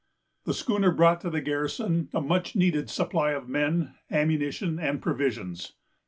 The 0.45 0.55
schooner 0.55 0.89
brought 0.91 1.21
to 1.21 1.29
the 1.29 1.41
garrison 1.41 2.09
a 2.11 2.21
much 2.21 2.55
needed 2.55 2.89
supply 2.89 3.33
of 3.33 3.47
men, 3.47 3.93
ammunition, 4.09 4.79
and 4.79 4.99
provisions. 4.99 5.73